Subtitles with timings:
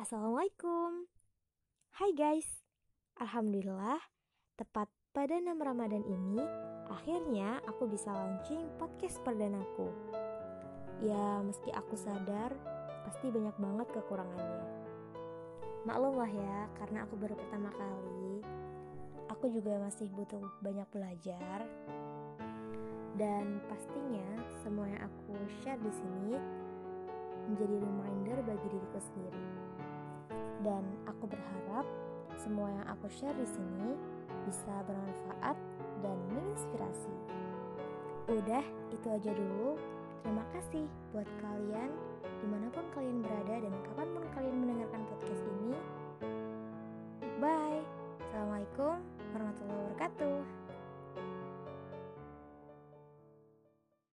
[0.00, 1.04] Assalamualaikum.
[1.92, 2.48] Hai guys.
[3.20, 4.00] Alhamdulillah
[4.56, 6.40] Tepat pada 6 Ramadan ini
[6.88, 9.92] Akhirnya aku bisa launching podcast perdanaku.
[11.04, 12.48] Ya meski aku sadar
[13.04, 14.64] Pasti banyak banget kekurangannya.
[15.84, 18.40] Maklum lah ya Karena aku baru pertama kali
[19.36, 21.68] Aku juga masih butuh banyak belajar.
[23.20, 26.40] Dan pastinya semua yang aku share di sini
[27.50, 29.39] menjadi reminder bagi diriku sendiri
[30.60, 31.86] dan aku berharap
[32.36, 33.96] semua yang aku share di sini
[34.48, 35.56] bisa bermanfaat
[36.00, 37.12] dan menginspirasi.
[38.30, 38.64] Udah,
[38.94, 39.76] itu aja dulu.
[40.20, 41.90] Terima kasih buat kalian
[42.40, 45.74] di mana pun kalian berada dan kapan pun kalian mendengarkan podcast ini.
[47.40, 47.84] Bye.
[48.30, 49.00] Assalamualaikum
[49.32, 50.69] warahmatullahi wabarakatuh.